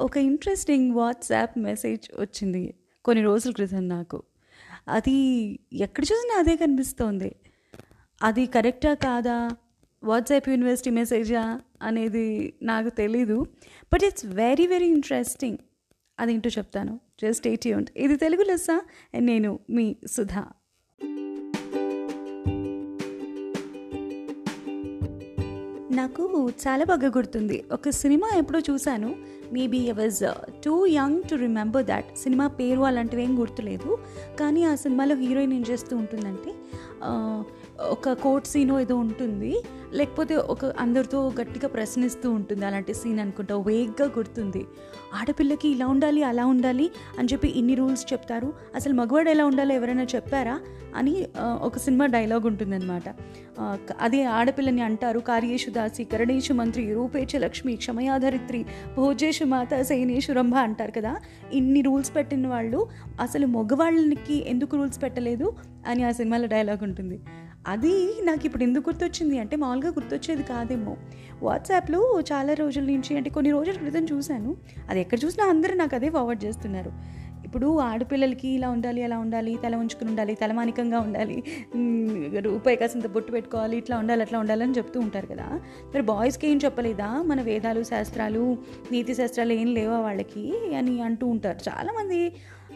ఒక 0.00 0.16
interesting 0.16 0.92
WhatsApp 0.92 1.58
message 1.58 2.20
వచ్చింది 2.20 2.74
కొన్ని 3.04 3.24
రోజుల 3.24 3.52
క్రితం 3.52 3.88
నాకు. 3.88 4.22
అది 4.88 5.12
ఎక్కడ 5.72 6.02
చూసినా 6.02 6.38
అదే 6.38 6.56
కనిపిస్తోంది. 6.56 7.36
అది 8.22 8.46
కరెక్టా 8.46 8.94
కాదా? 8.94 9.50
వాట్సాప్ 10.04 10.48
యూనివర్సిటీ 10.48 10.90
మెసేజా 10.90 11.60
అనేది 11.82 12.54
నాకు 12.62 12.88
తెలీదు. 12.88 13.46
But 13.92 14.04
it's 14.04 14.26
very 14.26 14.66
very 14.66 14.86
interesting 14.86 15.58
అదేంటో 16.18 16.50
చెప్తాను. 16.58 17.00
జస్ట్ 17.22 17.46
ఎయిటీ 17.46 17.74
ఇది 17.96 18.16
తెలుగు 18.16 18.42
లెస్సా? 18.42 18.82
నేను 19.18 19.60
మీ 19.70 19.96
సుధా. 20.10 20.48
నాకు 25.92 26.22
చాలా 26.64 26.84
బాగా 26.84 27.08
గుర్తుంది. 27.16 27.56
ఒక 27.72 27.90
సినిమా 28.02 28.28
ఎప్పుడో 28.38 28.60
చూశాను. 28.70 29.10
Maybe 29.52 29.78
I 29.78 29.94
was 29.98 30.20
too 30.64 30.74
young 30.86 31.20
to 31.30 31.34
remember 31.34 31.84
that 31.90 32.08
cinema 32.18 32.46
పేరు 32.58 32.82
అలాంటివి 32.90 33.22
ఏం 33.22 33.32
గుర్తులేదు. 33.40 33.90
కానీ 34.40 34.60
ఆ 34.64 34.74
సినిమాలో 34.74 35.16
హీరోయిన్ 35.16 35.52
ఏం 35.52 35.64
చేస్తూ 35.70 35.96
ఉంటుందంటే 35.96 36.52
ఒక 37.90 38.12
కోర్ట్ 38.24 38.48
సీనో 38.52 38.74
ఏదో 38.80 38.96
ఉంటుంది. 38.96 39.52
లేకపోతే 39.92 40.36
ఒక 40.36 40.64
అందరితో 40.64 41.32
గట్టిగా 41.40 41.68
ప్రశ్నిస్తూ 41.68 42.30
ఉంటుంది 42.30 42.66
అలాంటి 42.66 42.94
సీన్ 42.94 43.20
అనుకుంటా 43.20 43.56
వేగ్గా 43.56 44.08
గుర్తుంది. 44.18 44.66
ఆడపిల్లకి 45.14 45.68
ఇలా 45.68 45.86
ఉండాలి 45.86 46.22
అలా 46.22 46.46
ఉండాలి 46.46 46.90
అని 47.18 47.28
చెప్పి 47.32 47.48
ఇన్ని 47.48 47.74
రూల్స్ 47.74 48.12
చెప్తారు. 48.12 48.52
అసలు 48.74 48.94
మగవాడు 48.94 49.30
ఎలా 49.30 49.44
ఉండాలో 49.44 49.74
ఎవరైనా 49.74 50.02
చెప్పారా? 50.02 50.60
అని 50.96 51.26
ఒక 51.38 51.78
సినిమా 51.78 52.06
డైలాగ్ 52.06 52.46
ఉంటుందన్నమాట. 52.46 53.08
అది 53.60 53.94
అదే 54.00 54.24
ఆడపిల్లని 54.24 54.82
అంటారు 54.82 55.18
కార్యేషు 55.18 55.70
దాసి 55.70 56.04
కరణేషు 56.04 56.52
మంత్రి 56.52 56.94
రూపేచ 56.94 57.38
లక్ష్మి 57.38 57.76
క్షమయాధరిత్రి 57.76 58.64
భోజేషు 58.96 59.44
మాత 59.44 59.82
సైనేషు 59.82 60.32
రంభ 60.32 60.54
అంటారు 60.54 60.90
కదా. 60.90 61.16
ఇన్ని 61.52 61.80
రూల్స్ 61.80 62.16
పెట్టిన 62.16 62.48
వాళ్ళు 62.48 62.88
అసలు 63.20 63.46
మగవాళ్ళకి 63.46 64.50
ఎందుకు 64.50 64.76
రూల్స్ 64.76 65.02
పెట్టలేదు 65.02 65.52
అని 65.86 66.04
ఆ 66.04 66.10
సినిమాలో 66.10 66.46
డైలాగ్ 66.46 66.82
ఉంటుంది. 66.82 67.20
అది 67.68 68.14
నాకు 68.22 68.46
ఇప్పుడు 68.46 68.62
ఎందుకు 68.62 68.90
గుర్తొచ్చింది 68.90 69.38
అంటే 69.38 69.56
మామూలుగా 69.56 69.90
గుర్తొచ్చేది 69.90 70.42
కాదేమో. 70.42 70.96
వాట్సాప్లో 71.42 72.20
చాలా 72.20 72.54
రోజుల 72.54 72.82
నుంచి 72.82 73.16
అంటే 73.16 73.30
కొన్ని 73.30 73.50
రోజుల 73.50 73.74
క్రితం 73.74 74.04
చూశాను. 74.04 74.56
అది 74.90 75.00
ఎక్కడ 75.00 75.18
చూసినా 75.24 75.46
అందరూ 75.46 75.74
నాకు 75.74 75.94
అదే 75.94 76.10
ఫార్వర్డ్ 76.10 76.44
చేస్తున్నారు. 76.44 76.92
ఇప్పుడు 77.44 77.78
ఆడపిల్లలకి 77.78 78.48
ఇలా 78.48 78.70
ఉండాలి 78.70 79.02
అలా 79.02 79.18
ఉండాలి 79.18 79.58
తల 79.66 79.74
ఉంచుకుని 79.74 80.10
ఉండాలి 80.10 80.34
తలమానికంగా 80.34 81.00
ఉండాలి 81.00 81.42
రూపాయి 82.38 82.76
కాసింత 82.76 83.06
బొట్టు 83.06 83.32
పెట్టుకోవాలి 83.32 83.76
ఇట్లా 83.76 83.98
ఉండాలి 83.98 84.22
అట్లా 84.22 84.38
ఉండాలని 84.38 84.72
చెప్తూ 84.72 85.00
ఉంటారు 85.00 85.26
కదా. 85.26 85.60
మరి 85.94 86.02
బాయ్స్కి 86.02 86.48
ఏం 86.48 86.60
చెప్పలేదా? 86.64 87.22
మన 87.22 87.42
వేదాలు 87.42 87.82
శాస్త్రాలు 87.82 88.58
నీతి 88.92 89.14
శాస్త్రాలు 89.14 89.52
ఏం 89.52 89.74
లేవా 89.74 89.98
వాళ్ళకి 89.98 90.74
అని 90.76 91.02
అంటూ 91.02 91.26
ఉంటారు. 91.26 91.58
చాలామంది 91.68 92.32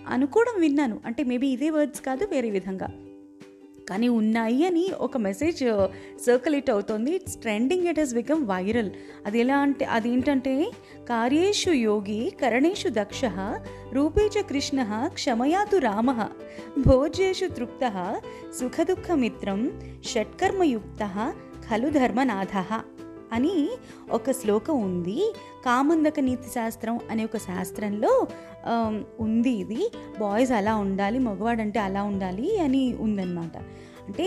అనుకోవడం 0.09 0.61
విన్నాను. 0.61 1.01
అంటే 1.07 1.25
మేబీ 1.25 1.47
ఇదే 1.47 1.71
వర్డ్స్ 1.71 2.01
కాదు 2.01 2.29
వేరే 2.31 2.51
విధంగా. 2.51 2.89
కానీ 3.89 4.09
ఉన్నాయి 4.09 4.67
అని 4.67 4.85
ఒక 5.01 5.17
మెసేజ్ 5.17 5.63
సర్కులేట్ 6.27 6.71
అవుతుంది. 6.71 7.11
It's 7.15 7.37
trending 7.37 7.87
it 7.87 8.01
has 8.01 8.15
become 8.15 8.43
viral 8.47 8.91
అది 9.27 9.41
ఎలా 9.41 9.59
అంటే 9.59 9.85
అదేంటంటే 9.85 10.55
కార్యేషు 11.09 11.71
యోగి 11.71 12.21
కరణేషు 12.43 12.89
దక్ష 12.89 13.25
రూపేచ 13.93 14.43
కృష్ణ 14.43 14.81
క్షమయాతు 15.15 15.77
రామ 15.77 16.11
భోజ్యేషు 16.79 17.47
తృప్త 17.47 17.85
సుఖదుఃఖమిత్రం 18.61 19.63
షట్కర్మయుక్త 20.05 21.33
ఖలు 21.69 21.89
ధర్మనాథ. 21.91 22.57
అని 23.33 23.69
ఒక 24.11 24.31
శ్లోకం 24.31 24.77
ఉంది. 24.83 25.35
కామందక 25.65 26.21
నీతి 26.21 26.49
శాస్త్రం 26.55 27.01
అనే 27.11 27.25
ఒక 27.25 27.37
శాస్త్రంలో 27.37 28.27
ఉంది 29.21 29.51
ఇది. 29.51 29.83
బాయ్స్ 30.21 30.53
అలా 30.53 30.77
ఉండాలి 30.77 31.19
మగవాడంటే 31.19 31.81
అలా 31.81 32.03
ఉండాలి 32.03 32.59
అని 32.59 32.95
ఉందన్నమాట. 33.01 33.57
అంటే 34.09 34.27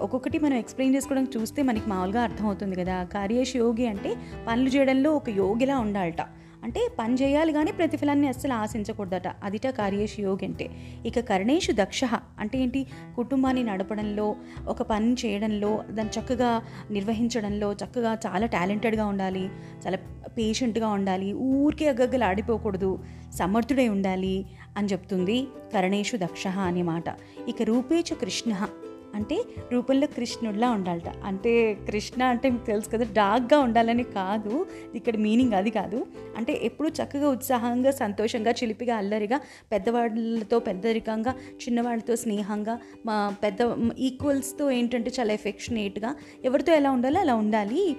ఒక్కొక్కటి 0.00 0.38
మనం 0.38 0.56
ఎక్స్ప్లెయిన్ 0.56 0.96
చేసుకోవడం 0.96 1.26
చూస్తే 1.36 1.62
మనకి 1.62 1.88
మామూలుగా 1.88 2.22
అర్థమవుతుంది 2.22 2.76
కదా. 2.76 3.04
కార్యేష్ 3.04 3.56
యోగి 3.56 3.86
అంటే 3.86 4.16
పనులు 4.48 4.68
చేయడంలో 4.68 5.12
ఒక 5.14 5.30
యోగిలా 5.30 5.78
ఉండాలట. 5.78 6.22
అంటే 6.64 6.88
పని 6.98 7.14
చేయాలి 7.14 7.52
కానీ 7.52 7.72
ప్రతిఫలాన్ని 7.72 8.28
అస్సలు 8.28 8.52
ఆశించకూడదట. 8.52 9.22
అదిట 9.44 9.66
కార్యేషు 9.66 10.20
యోగి 10.20 10.46
అంటే 10.46 10.70
ఇక 11.06 11.20
కరణేషు 11.20 11.72
దక్ష. 11.72 12.00
అంటే 12.38 12.58
ఏంటి? 12.58 12.86
కుటుంబాన్ని 13.16 13.62
నడపడంలో 13.62 14.36
ఒక 14.66 14.82
పని 14.82 15.12
చేయడంలో 15.12 15.84
దాన్ని 15.90 16.20
చక్కగా 16.20 16.62
నిర్వహించడంలో 16.90 17.72
చక్కగా 17.72 18.18
చాలా 18.26 18.46
టాలెంటెడ్గా 18.46 19.06
ఉండాలి. 19.06 19.50
చాలా 19.86 19.96
పేషెంట్గా 20.38 20.88
ఉండాలి. 20.88 21.32
ఊరికే 21.32 21.88
అగ్గగ్గలు 21.88 22.24
ఆడిపోకూడదు. 22.24 22.98
సమర్థుడై 23.34 23.88
ఉండాలి 23.88 24.46
అని 24.76 24.88
చెప్తుంది 24.88 25.46
కరణేషు 25.74 26.16
దక్ష 26.16 26.46
అనే 26.46 26.82
మాట. 26.82 27.04
ఇక 27.48 27.62
రూపేచ 27.62 28.14
కృష్ణ. 28.14 28.66
అంటే 29.14 29.44
రూపంలో 29.72 30.06
కృష్ణుడిలా 30.06 30.70
ఉండాలట. 30.70 31.08
అంటే 31.24 31.74
కృష్ణ 31.74 32.22
అంటే 32.22 32.50
మీకు 32.50 32.66
తెలుసు 32.66 32.88
కదా 32.88 33.06
డార్క్గా 33.12 33.58
ఉండాలని 33.60 34.02
కాదు. 34.02 34.66
ఇక్కడ 34.94 35.16
మీనింగ్ 35.16 35.52
అది 35.52 35.70
కాదు. 35.70 36.06
అంటే 36.36 36.60
ఎప్పుడు 36.62 36.88
చక్కగా 36.88 37.30
ఉత్సాహంగా 37.30 37.90
సంతోషంగా 37.90 38.50
చిలిపిగా 38.50 38.96
అల్లరిగా 38.96 39.40
పెద్దవాళ్ళతో 39.72 40.58
పెద్దరికంగా 40.58 41.30
చిన్నవాళ్ళతో 41.30 42.16
స్నేహంగా 42.16 42.78
మా 43.06 43.36
పెద్ద 43.42 43.58
ఈక్వల్స్తో 43.98 44.70
ఏంటంటే 44.70 45.12
చాలా 45.20 45.32
ఎఫెక్షనేట్గా 45.32 46.14
ఎవరితో 46.44 46.72
ఎలా 46.72 46.90
ఉండాలో 46.90 47.20
అలా 47.20 47.34
ఉండాలి 47.34 47.96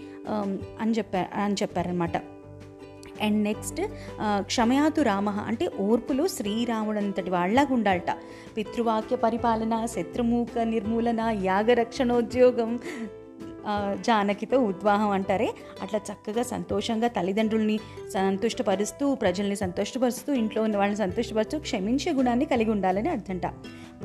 అని 0.80 0.92
చెప్పారు 0.92 1.40
అని 1.40 1.54
చెప్పారనమాట 1.54 2.12
అండ్ 3.22 3.44
నెక్స్ట్ 3.44 3.82
క్షమయాతు 4.40 5.02
రామ. 5.02 5.30
అంటే 5.30 5.70
ఓర్పులో 5.80 6.28
శ్రీరాముడంతటి 6.28 7.30
వాళ్ళగా 7.30 7.74
ఉండాలట. 7.74 8.12
పితృవాక్య 8.58 9.16
పరిపాలన 9.16 9.86
శత్రుమూక 9.86 10.60
నిర్మూలన 10.60 11.22
యాగరక్షణోద్యోగం 11.44 12.80
జానకితో 14.00 14.60
ఉద్వాహం 14.60 15.10
అంటారే. 15.10 15.50
అట్లా 15.82 16.00
చక్కగా 16.12 16.44
సంతోషంగా 16.44 17.08
తల్లిదండ్రుల్ని 17.08 17.80
సంతుష్టపరుస్తూ 18.14 19.16
ప్రజల్ని 19.16 19.56
సంతోషపరుస్తూ 19.56 20.34
ఇంట్లో 20.34 20.64
ఉన్న 20.64 20.78
వాళ్ళని 20.78 20.98
సంతోషపరుస్తూ 20.98 21.60
క్షమించే 21.60 22.14
గుణాన్ని 22.14 22.46
కలిగి 22.46 22.72
ఉండాలని 22.72 23.10
అర్థంట. 23.10 23.48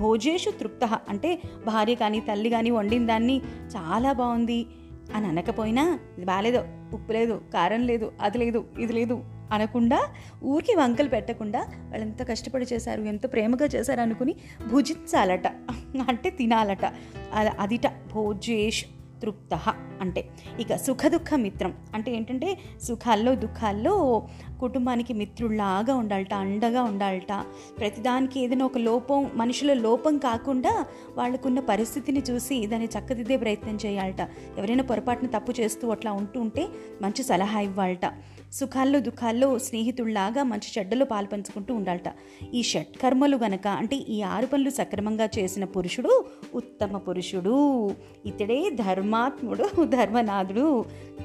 భోజేషు 0.00 0.50
తృప్త. 0.50 1.00
అంటే 1.08 1.38
భార్య 1.66 1.94
కానీ 1.94 2.20
తల్లి 2.20 2.50
కానీ 2.50 2.70
వండిన 2.70 3.06
దాన్ని 3.06 3.38
చాలా 3.76 4.12
బాగుంది. 4.12 4.66
అని 5.14 5.26
అనకపోయినా 5.26 5.98
ఇది 6.16 6.26
బాగాలేదు 6.26 6.64
ఉప్పు 6.94 7.12
లేదు 7.12 7.40
కారం 7.54 7.82
లేదు 7.86 8.12
అది 8.20 8.38
లేదు 8.38 8.64
ఇది 8.78 8.92
లేదు 8.92 9.24
అనకుండా 9.52 10.08
ఊరికి 10.44 10.74
వంకలు 10.74 11.08
పెట్టకుండా 11.08 11.60
వాళ్ళు 11.60 12.06
ఎంత 12.06 12.28
కష్టపడి 12.28 12.66
చేశారు 12.72 13.00
ఎంత 13.00 13.32
ప్రేమగా 13.32 13.66
చేశారు 13.66 14.00
అనుకుని 14.00 14.34
భుజించాలట. 14.72 15.46
అంటే 16.08 16.30
తినాలట. 16.30 16.84
అ- 17.34 17.56
అదిట. 17.60 17.86
భోజేష్ 18.14 18.84
తృప్త 19.22 19.54
అంటే. 20.00 20.28
ఇక 20.60 20.76
సుఖ 20.76 21.06
దుఃఖ 21.06 21.34
మిత్రం 21.34 21.74
అంటే 21.94 22.16
ఏంటంటే 22.16 22.58
సుఖాల్లో 22.82 23.34
దుఃఖాల్లో 23.34 24.26
కుటుంబానికి 24.60 25.12
మిత్రుల్లాగా 25.12 25.94
ఉండాలట 25.94 26.34
అండగా 26.34 26.82
ఉండాలట. 26.82 27.32
ప్రతిదానికి 27.78 28.40
ఏదైనా 28.40 28.64
ఒక 28.64 28.78
లోపం 28.78 29.30
మనుషుల 29.34 29.72
లోపం 29.72 30.18
కాకుండా 30.18 30.86
వాళ్ళకున్న 31.14 31.60
పరిస్థితిని 31.60 32.22
చూసి 32.30 32.66
దాన్ని 32.66 32.88
చక్కదిద్దే 32.98 33.36
ప్రయత్నం 33.36 33.78
చేయాలట. 33.86 34.20
ఎవరైనా 34.58 34.84
పొరపాటున 34.84 35.26
తప్పు 35.26 35.54
చేస్తూ 35.60 35.90
అట్లా 35.90 36.12
ఉంటూ 36.12 36.40
ఉంటే 36.40 36.68
మంచి 37.02 37.22
సలహా 37.22 37.60
ఇవ్వాలట. 37.60 38.06
సుఖాల్లో 38.52 39.00
దుఃఖాల్లో 39.00 39.58
స్నేహితుల్లాగా 39.58 40.42
మంచి 40.42 40.78
చెడ్డలో 40.78 41.04
పాల్పంచుకుంటూ 41.04 41.74
ఉండాలట. 41.74 42.14
ఈ 42.54 42.62
షట్కర్మలు 42.62 43.36
గనక 43.36 43.66
అంటే 43.66 43.96
ఈ 43.96 44.22
ఆరు 44.22 44.46
పనులు 44.46 44.70
సక్రమంగా 44.70 45.28
చేసిన 45.38 45.64
పురుషుడు 45.64 46.24
ఉత్తమ 46.54 46.98
పురుషుడు. 46.98 47.90
ఇతడే 48.26 48.70
ధర్మాత్ముడు 48.70 49.84
ధర్మనాథుడు 49.84 50.84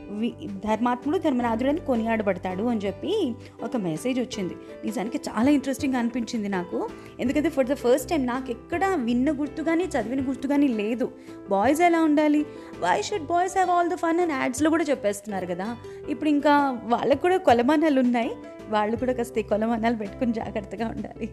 వి- 0.09 0.47
ధర్మాత్ముడు 0.47 1.17
ధర్మనాథుడు 1.17 1.69
అని 1.69 1.79
కొనియాడబడతాడు 1.79 2.63
అని 2.63 2.79
చెప్పి 2.79 3.33
ఒక 3.63 3.77
మెసేజ్ 3.77 4.19
వచ్చింది. 4.19 4.53
నిజానికి 4.85 5.17
చాలా 5.17 5.49
ఇంట్రెస్టింగ్ 5.49 5.95
అనిపించింది 5.95 6.49
నాకు. 6.49 6.89
ఎందుకంటే 7.19 7.49
ఫర్ 7.49 7.67
ద 7.67 7.73
ఫస్ట్ 7.73 8.09
టైం 8.09 8.25
నాకు 8.25 8.51
ఎక్కడ 8.51 8.85
విన్న 8.85 9.31
గుర్తు 9.31 9.63
కానీ 9.63 9.83
చదివిన 9.83 10.29
గుర్తు 10.29 10.47
కానీ 10.47 10.67
లేదు. 10.67 11.11
బాయ్స్ 11.49 11.81
ఎలా 11.81 12.03
ఉండాలి? 12.03 12.45
Why 12.79 13.01
should 13.01 13.23
boys 13.23 13.53
have 13.53 13.69
all 13.69 13.89
the 13.89 13.95
fun 13.95 14.19
and 14.19 14.33
యాడ్స్లో 14.33 14.69
కూడా 14.69 14.83
చెప్పేస్తున్నారు 14.83 15.45
కదా. 15.45 15.77
ఇప్పుడు 16.09 16.29
ఇంకా 16.29 16.79
వాళ్ళకు 16.83 17.21
కూడా 17.21 17.37
కొలమానాలు 17.37 17.99
ఉన్నాయి. 17.99 18.31
వాళ్ళు 18.69 18.95
కూడా 18.95 19.13
కాస్త 19.13 19.39
కొలమానాలు 19.39 19.95
పెట్టుకుని 19.95 20.33
జాగ్రత్తగా 20.33 20.87
ఉండాలి. 20.87 21.31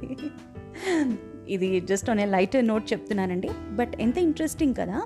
ఇది 1.48 1.80
just 1.80 2.10
on 2.10 2.20
a 2.20 2.24
light 2.24 2.66
note 2.66 2.92
చెప్తున్నానండి. 2.92 3.50
బట్ 3.70 3.92
ఎంత 4.00 4.18
ఇంట్రెస్టింగ్ 4.18 4.74
కదా. 4.74 5.02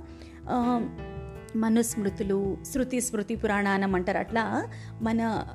మనుస్మృతులు 1.57 2.57
శృతి 2.75 3.01
స్మృతి 3.01 3.37
పురాణానం 3.37 3.95
అంటారు. 3.95 4.19
అట్లా 4.19 4.69
మన 5.03 5.47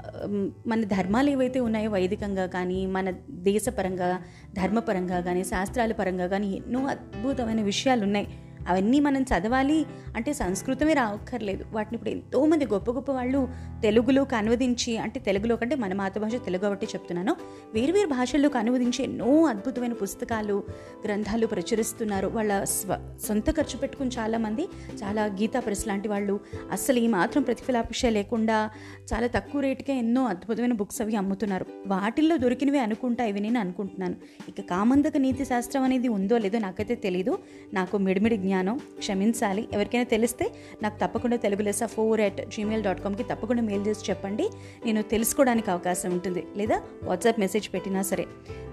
మన 0.68 0.84
ధర్మాలు 0.84 1.30
ఏవైతే 1.30 1.60
ఉన్నాయో 1.60 1.90
వైదికంగా 1.90 2.46
కానీ 2.46 2.86
మన 2.86 3.14
దేశపరంగా 3.30 4.22
ధర్మపరంగా 4.54 5.20
కానీ 5.20 5.44
శాస్త్రాల 5.44 5.92
పరంగా 5.92 6.28
కానీ 6.28 6.52
ఎన్నో 6.52 6.86
అద్భుతమైన 6.86 7.62
విషయాలు 7.62 8.04
ఉన్నాయి. 8.04 8.28
అవన్నీ 8.68 9.00
మనం 9.00 9.22
చదవాలి 9.22 9.86
అంటే 10.16 10.34
సంస్కృతమే 10.34 10.94
రావక్కర్లేదు. 10.94 11.66
వాటిని 11.72 11.96
ఇప్పుడు 11.96 12.10
ఎంతోమంది 12.10 12.66
గొప్ప 12.66 12.92
గొప్ప 12.92 13.12
వాళ్ళు 13.12 13.50
తెలుగులోకి 13.82 14.36
అనువదించి 14.36 14.98
అంటే 14.98 15.20
తెలుగులో 15.20 15.56
కంటే 15.56 15.76
మన 15.76 15.94
మాతృభాష 15.94 16.32
తెలుగు 16.36 16.62
కాబట్టి 16.62 16.86
చెప్తున్నాను. 16.86 17.36
వేరు 17.74 17.92
వేరు 17.92 18.08
భాషల్లోకి 18.08 18.58
అనువదించి 18.58 19.04
ఎన్నో 19.04 19.46
అద్భుతమైన 19.46 19.94
పుస్తకాలు 19.94 20.64
గ్రంథాలు 21.06 21.48
ప్రచురిస్తున్నారు. 21.48 22.28
వాళ్ళ 22.28 22.64
స్వ 22.64 23.18
సొంత 23.28 23.52
ఖర్చు 23.52 23.78
పెట్టుకుని 23.78 24.10
చాలామంది 24.10 24.68
చాలా 25.04 25.26
గీతా 25.26 25.60
ప్రెస్ 25.60 25.88
లాంటి 25.88 26.08
వాళ్ళు. 26.08 26.40
అస్సలు 26.72 27.00
ఈ 27.00 27.08
మాత్రం 27.08 27.44
ప్రతిఫలాపేక్ష 27.44 28.06
లేకుండా 28.06 28.70
చాలా 29.14 29.28
తక్కువ 29.28 29.62
రేటుకే 29.62 29.98
ఎన్నో 29.98 30.26
అద్భుతమైన 30.26 30.74
బుక్స్ 30.74 31.02
అవి 31.02 31.16
అమ్ముతున్నారు. 31.16 31.66
వాటిల్లో 31.88 32.38
దొరికినవి 32.38 32.80
అనుకుంటా 32.80 33.24
ఇవి 33.24 33.40
నేను 33.40 33.60
అనుకుంటున్నాను. 33.60 34.16
ఇక 34.50 34.62
కామందక 34.62 35.18
నీతి 35.18 35.46
శాస్త్రం 35.46 35.84
అనేది 35.84 36.08
ఉందో 36.08 36.38
లేదో 36.38 36.60
నాకైతే 36.60 36.96
తెలీదు. 36.96 37.38
నాకు 37.74 37.98
మిడిమిడి 37.98 38.38
జ్ఞానం 38.38 38.57
క్షమించాలి. 38.98 39.68
ఎవరికైనా 39.74 40.04
తెలిస్తే 40.04 40.52
నాకు 40.84 41.00
తప్పకుండా 41.00 41.38
Telugu 41.38 41.62
Lessa 41.62 41.84
four 41.84 42.22
at 42.22 42.50
Gmail 42.50 42.84
dot 42.84 43.02
కామ్కి 43.02 43.24
తప్పకుండా 43.24 43.62
మెయిల్ 43.62 43.88
చేసి 43.88 44.06
చెప్పండి. 44.10 44.50
నేను 44.86 45.02
తెలుసుకోవడానికి 45.02 45.72
అవకాశం 45.72 46.12
ఉంటుంది. 46.12 46.48
లేదా 46.56 46.82
వాట్సాప్ 47.04 47.40
మెసేజ్ 47.40 47.74
పెట్టినా 47.74 48.02
సరే. 48.02 48.26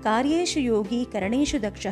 కార్యేషు 0.04 0.58
యోగి 0.58 1.06
కరణేషు 1.14 1.58
దక్ష 1.58 1.84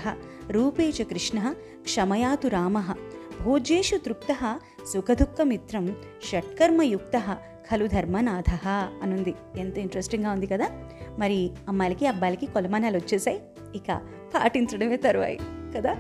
రూపేషు 0.51 1.03
కృష్ణ 1.03 1.55
క్షమయాతు 1.83 2.49
రామ 2.49 2.95
భోజ్యేషు 3.43 3.97
తృప్త 3.97 4.61
సుఖదుఃఖమిత్రం 4.93 5.97
షట్కర్మయుక్త 6.33 7.37
ఖలు 7.71 7.87
ధర్మనాథ 7.87 8.67
అనుంది. 9.03 9.35
ఎంత 9.59 9.79
ఇంట్రెస్టింగ్గా 9.79 10.31
ఉంది 10.31 10.47
కదా. 10.47 10.71
మరి 11.19 11.51
అమ్మాయిలకి 11.69 12.07
అబ్బాయిలకి 12.07 12.47
కొలమానాలు 12.47 12.97
వచ్చేసాయి. 12.97 13.43
ఇక 13.75 14.01
పాటించడమే 14.35 14.97
తరువాయి 14.97 15.39
కదా. 15.77 15.97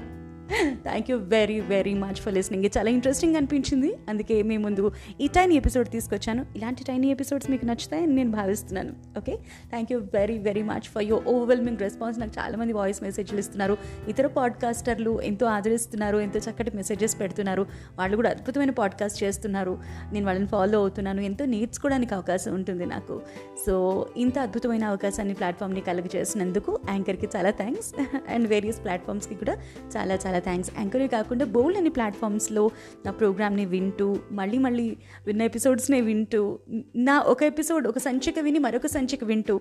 Thank 0.83 1.11
you 1.11 1.17
very 1.17 1.61
very 1.61 1.95
much 1.95 2.15
for 2.15 2.35
listening 2.35 2.65
చాలా 2.79 2.91
ఇంట్రెస్టింగ్ 2.91 3.37
అనిపించింది. 3.37 3.95
అందుకే 4.09 4.43
మీ 4.43 4.57
ముందు 4.57 4.93
ఈ 5.21 5.27
టైనీ 5.27 5.55
ఎపిసోడ్ 5.55 5.89
తీసుకొచ్చాను. 5.89 6.47
ఇలాంటి 6.57 6.85
టైనీ 6.85 7.11
ఎపిసోడ్స్ 7.11 7.51
మీకు 7.51 7.65
నచ్చుతాయని 7.65 8.07
నేను 8.07 8.31
భావిస్తున్నాను. 8.31 8.93
Okay 9.19 9.37
thank 9.69 9.93
you 9.93 9.99
very 9.99 10.39
very 10.39 10.63
much 10.63 10.89
for 10.89 11.03
your 11.03 11.25
overwhelming 11.27 11.79
response 11.79 12.19
నాకు 12.19 12.33
చాలామంది 12.39 12.73
వాయిస్ 12.73 13.03
మెసేజ్లు 13.03 13.39
ఇస్తున్నారు. 13.39 13.77
ఇతర 14.09 14.27
పాడ్కాస్టర్లు 14.27 15.21
ఎంతో 15.21 15.47
ఆదరిస్తున్నారు 15.47 16.17
ఎంతో 16.19 16.39
చక్కటి 16.39 16.77
మెసేజెస్ 16.77 17.21
పెడుతున్నారు. 17.21 17.67
వాళ్ళు 17.99 18.17
కూడా 18.17 18.31
అద్భుతమైన 18.31 18.71
పాడ్కాస్ట్ 18.71 19.23
చేస్తున్నారు. 19.23 19.79
నేను 20.13 20.27
వాళ్ళని 20.27 20.47
ఫాలో 20.47 20.79
అవుతున్నాను. 20.79 21.21
ఎంతో 21.21 21.45
నేర్చుకోవడానికి 21.45 22.15
అవకాశం 22.15 22.55
ఉంటుంది 22.55 22.87
నాకు. 22.87 23.23
సో 23.67 24.07
ఇంత 24.17 24.39
అద్భుతమైన 24.39 24.85
అవకాశాన్ని 24.85 25.35
ప్లాట్ఫామ్ని 25.35 25.81
కలుగు 25.81 26.17
చేసినందుకు 26.17 26.81
యాంకర్కి 26.89 27.29
చాలా 27.37 27.51
థ్యాంక్స్ 27.51 27.95
అండ్ 28.31 28.49
వేరియస్ 28.49 28.83
ప్లాట్ఫామ్స్కి 28.85 29.35
కూడా 29.35 29.55
చాలా 29.97 30.15
చాలా 30.15 30.39
థ్యాంక్స్ 30.43 30.71
యాంకరే 30.79 31.07
కాకుండా 31.07 31.45
బోల్డ్ 31.45 31.79
అనే 31.79 31.91
ప్లాట్ఫామ్స్లో 31.91 32.71
నా 33.07 33.13
ప్రోగ్రామ్ని 33.13 33.65
వింటూ 33.65 34.09
మళ్ళీ 34.33 34.59
మళ్ళీ 34.59 34.87
విన్న 35.27 35.43
ఎపిసోడ్స్ని 35.43 36.01
వింటూ 36.01 36.59
నా 36.97 37.17
ఒక 37.33 37.43
ఎపిసోడ్ 37.43 37.87
ఒక 37.87 37.99
సంచిక 37.99 38.39
విని 38.39 38.59
మరొక 38.59 38.87
సంచిక 38.87 39.25
వింటూ 39.25 39.61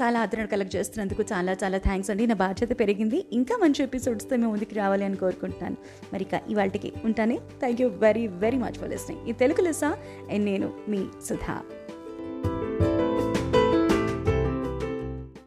చాలా 0.00 0.20
ఆదరణ 0.20 0.44
కలెక్ట్ 0.44 0.76
చేస్తున్నందుకు 0.76 1.22
చాలా 1.32 1.52
చాలా 1.64 1.78
థ్యాంక్స్ 1.78 2.10
అండి. 2.10 2.26
నా 2.26 2.34
బాధ్యత 2.34 2.80
పెరిగింది. 2.80 3.18
ఇంకా 3.32 3.56
మంచి 3.56 3.82
ఎపిసోడ్స్తో 3.82 4.36
మేము 4.36 4.50
ముందుకు 4.50 4.74
రావాలి 4.74 5.04
అని 5.04 5.16
కోరుకుంటున్నాను. 5.16 5.76
మరి 6.12 6.24
ఇక 6.24 6.42
ఇవాళకి 6.50 6.92
ఉంటానే. 7.04 7.36
Thank 7.58 7.80
you 7.82 7.88
very 7.88 8.26
very 8.44 8.58
much 8.58 8.78
for 8.80 8.90
listening 8.90 9.28
ఈ 9.28 9.32
తెలుగు 9.32 9.64
లెస్సా 9.64 9.90
అండ్ 10.32 10.44
నేను 10.44 10.68
మీ 10.88 11.00
సుధా. 11.28 11.56